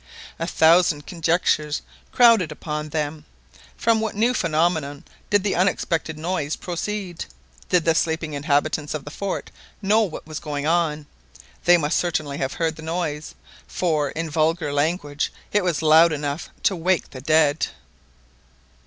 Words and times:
A 0.39 0.47
thousand 0.47 1.05
conjectures 1.05 1.83
crowded 2.11 2.51
upon 2.51 2.89
them. 2.89 3.23
From 3.77 4.01
what 4.01 4.15
new 4.15 4.33
phenomenon 4.33 5.03
did 5.29 5.43
the 5.43 5.53
unexpected 5.53 6.17
noise 6.17 6.55
proceed? 6.55 7.25
Did 7.69 7.85
the 7.85 7.93
sleeping 7.93 8.33
inhabitants 8.33 8.95
of 8.95 9.05
the 9.05 9.11
fort 9.11 9.51
know 9.79 10.01
what 10.01 10.25
was 10.25 10.39
going 10.39 10.65
on? 10.65 11.05
They 11.65 11.77
must 11.77 11.99
certainly 11.99 12.39
have 12.39 12.53
heard 12.53 12.77
the 12.77 12.81
noise, 12.81 13.35
for, 13.67 14.09
in 14.09 14.27
vulgar 14.27 14.73
language, 14.73 15.31
it 15.53 15.63
was 15.63 15.83
loud 15.83 16.11
enough 16.11 16.49
to 16.63 16.75
wake 16.75 17.11
the 17.11 17.21
dead. 17.21 17.67